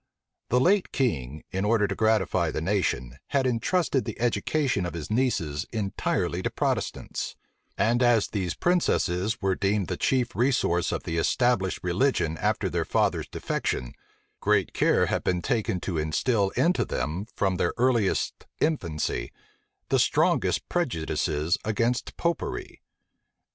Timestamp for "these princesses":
8.29-9.43